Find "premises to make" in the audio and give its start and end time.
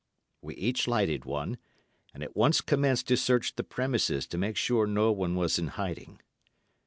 3.63-4.57